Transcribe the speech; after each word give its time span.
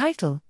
Title 0.00 0.40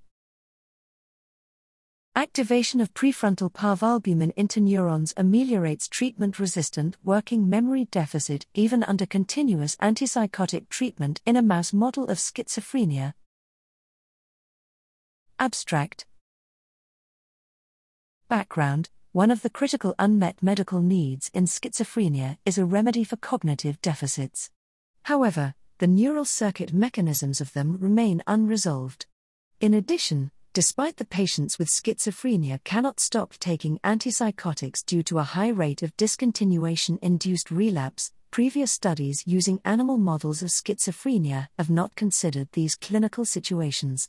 Activation 2.14 2.80
of 2.80 2.94
prefrontal 2.94 3.52
parvalbumin 3.52 4.32
interneurons 4.36 5.12
ameliorates 5.16 5.88
treatment 5.88 6.38
resistant 6.38 6.96
working 7.02 7.50
memory 7.50 7.86
deficit 7.86 8.46
even 8.54 8.84
under 8.84 9.06
continuous 9.06 9.74
antipsychotic 9.82 10.68
treatment 10.68 11.20
in 11.26 11.34
a 11.34 11.42
mouse 11.42 11.72
model 11.72 12.04
of 12.04 12.18
schizophrenia. 12.18 13.14
Abstract 15.40 16.06
Background 18.28 18.88
One 19.10 19.32
of 19.32 19.42
the 19.42 19.50
critical 19.50 19.96
unmet 19.98 20.40
medical 20.40 20.80
needs 20.80 21.28
in 21.34 21.46
schizophrenia 21.46 22.38
is 22.46 22.56
a 22.56 22.64
remedy 22.64 23.02
for 23.02 23.16
cognitive 23.16 23.82
deficits. 23.82 24.50
However, 25.06 25.54
the 25.78 25.88
neural 25.88 26.24
circuit 26.24 26.72
mechanisms 26.72 27.40
of 27.40 27.52
them 27.52 27.78
remain 27.80 28.22
unresolved. 28.28 29.06
In 29.60 29.74
addition, 29.74 30.30
despite 30.54 30.96
the 30.96 31.04
patients 31.04 31.58
with 31.58 31.68
schizophrenia 31.68 32.64
cannot 32.64 32.98
stop 32.98 33.34
taking 33.38 33.78
antipsychotics 33.84 34.82
due 34.86 35.02
to 35.02 35.18
a 35.18 35.22
high 35.22 35.50
rate 35.50 35.82
of 35.82 35.94
discontinuation 35.98 36.98
induced 37.02 37.50
relapse, 37.50 38.10
previous 38.30 38.72
studies 38.72 39.22
using 39.26 39.60
animal 39.66 39.98
models 39.98 40.40
of 40.42 40.48
schizophrenia 40.48 41.48
have 41.58 41.68
not 41.68 41.94
considered 41.94 42.48
these 42.52 42.74
clinical 42.74 43.26
situations. 43.26 44.08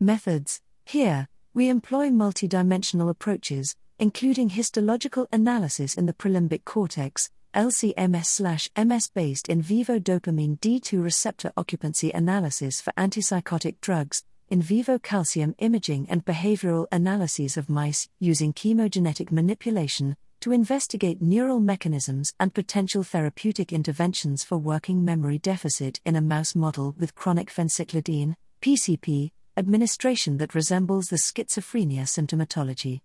Methods 0.00 0.62
Here, 0.84 1.28
we 1.54 1.68
employ 1.68 2.08
multidimensional 2.08 3.08
approaches, 3.08 3.76
including 4.00 4.48
histological 4.48 5.28
analysis 5.32 5.94
in 5.94 6.06
the 6.06 6.12
prelimbic 6.12 6.64
cortex, 6.64 7.30
LCMS/MS 7.54 9.08
based 9.14 9.48
in 9.48 9.62
vivo 9.62 10.00
dopamine 10.00 10.58
D2 10.58 11.00
receptor 11.00 11.52
occupancy 11.56 12.10
analysis 12.10 12.80
for 12.80 12.92
antipsychotic 12.98 13.76
drugs, 13.80 14.24
in 14.48 14.62
vivo 14.62 14.98
calcium 14.98 15.54
imaging 15.58 16.06
and 16.08 16.24
behavioral 16.24 16.86
analyses 16.90 17.56
of 17.56 17.68
mice 17.68 18.08
using 18.18 18.52
chemogenetic 18.52 19.30
manipulation 19.30 20.16
to 20.40 20.52
investigate 20.52 21.20
neural 21.20 21.60
mechanisms 21.60 22.32
and 22.38 22.54
potential 22.54 23.02
therapeutic 23.02 23.72
interventions 23.72 24.44
for 24.44 24.56
working 24.56 25.04
memory 25.04 25.38
deficit 25.38 26.00
in 26.04 26.16
a 26.16 26.20
mouse 26.20 26.54
model 26.54 26.94
with 26.98 27.14
chronic 27.14 27.52
phencyclidine 27.52 28.34
PCP 28.62 29.30
administration 29.56 30.38
that 30.38 30.54
resembles 30.54 31.08
the 31.08 31.16
schizophrenia 31.16 32.02
symptomatology. 32.02 33.00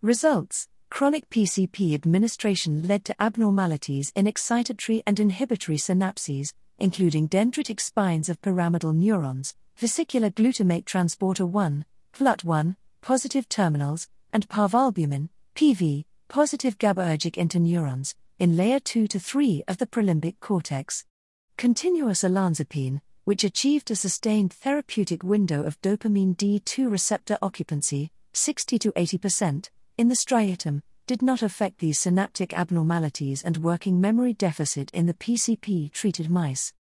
Results 0.00 0.68
Chronic 0.90 1.30
PCP 1.30 1.94
administration 1.94 2.86
led 2.86 3.02
to 3.06 3.22
abnormalities 3.22 4.12
in 4.14 4.26
excitatory 4.26 5.02
and 5.06 5.18
inhibitory 5.18 5.78
synapses, 5.78 6.52
including 6.78 7.30
dendritic 7.30 7.80
spines 7.80 8.28
of 8.28 8.42
pyramidal 8.42 8.92
neurons, 8.92 9.54
vesicular 9.76 10.30
glutamate 10.30 10.84
transporter 10.84 11.46
1, 11.46 11.84
VGLUT1, 12.14 12.76
positive 13.00 13.48
terminals, 13.48 14.08
and 14.32 14.48
parvalbumin, 14.48 15.28
PV, 15.54 16.04
positive 16.28 16.78
GABAergic 16.78 17.34
interneurons, 17.34 18.14
in 18.38 18.56
layer 18.56 18.80
2 18.80 19.06
to 19.08 19.20
3 19.20 19.64
of 19.68 19.78
the 19.78 19.86
prelimbic 19.86 20.40
cortex. 20.40 21.04
Continuous 21.56 22.22
olanzapine, 22.22 23.00
which 23.24 23.44
achieved 23.44 23.90
a 23.90 23.96
sustained 23.96 24.52
therapeutic 24.52 25.22
window 25.22 25.62
of 25.62 25.80
dopamine 25.80 26.36
D2 26.36 26.90
receptor 26.90 27.38
occupancy, 27.40 28.10
60 28.32 28.78
to 28.78 28.92
80%, 28.92 29.68
in 29.98 30.08
the 30.08 30.14
striatum, 30.14 30.82
did 31.06 31.22
not 31.22 31.42
affect 31.42 31.78
these 31.78 31.98
synaptic 31.98 32.52
abnormalities 32.52 33.42
and 33.42 33.58
working 33.58 34.00
memory 34.00 34.32
deficit 34.32 34.90
in 34.92 35.06
the 35.06 35.14
PCP 35.14 35.92
treated 35.92 36.30
mice. 36.30 36.72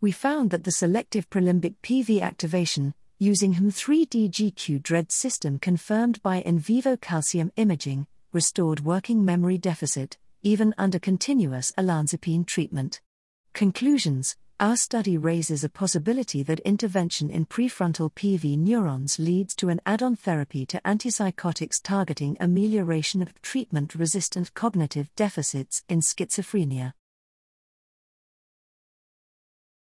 We 0.00 0.12
found 0.12 0.50
that 0.50 0.64
the 0.64 0.70
selective 0.70 1.30
prelimbic 1.30 1.76
PV 1.82 2.20
activation, 2.20 2.92
using 3.18 3.54
HM3DGQ 3.54 4.82
DREADD 4.82 5.10
system 5.10 5.58
confirmed 5.58 6.22
by 6.22 6.42
in 6.42 6.58
vivo 6.58 6.96
calcium 6.96 7.50
imaging, 7.56 8.06
restored 8.30 8.80
working 8.80 9.24
memory 9.24 9.56
deficit, 9.56 10.18
even 10.42 10.74
under 10.76 10.98
continuous 10.98 11.72
olanzapine 11.78 12.46
treatment. 12.46 13.00
Conclusions 13.54 14.36
our 14.58 14.76
study 14.76 15.18
raises 15.18 15.64
a 15.64 15.68
possibility 15.68 16.42
that 16.42 16.60
intervention 16.60 17.28
in 17.28 17.44
prefrontal 17.44 18.10
PV 18.10 18.56
neurons 18.56 19.18
leads 19.18 19.54
to 19.56 19.68
an 19.68 19.82
add 19.84 20.02
on 20.02 20.16
therapy 20.16 20.64
to 20.64 20.80
antipsychotics 20.82 21.82
targeting 21.82 22.38
amelioration 22.40 23.20
of 23.20 23.34
treatment 23.42 23.94
resistant 23.94 24.54
cognitive 24.54 25.14
deficits 25.14 25.82
in 25.90 26.00
schizophrenia. 26.00 26.94